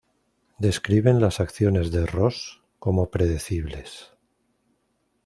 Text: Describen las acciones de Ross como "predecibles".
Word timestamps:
Describen 0.57 1.21
las 1.21 1.39
acciones 1.39 1.91
de 1.91 2.07
Ross 2.07 2.63
como 2.79 3.11
"predecibles". 3.11 4.11